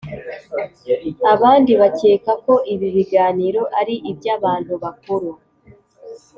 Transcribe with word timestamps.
abandi 1.33 1.71
bakeka 1.81 2.31
ko 2.45 2.53
ibi 2.73 2.87
biganiro 2.95 3.61
ari 3.79 3.95
iby’abantu 4.11 4.73
bakuru, 4.83 5.29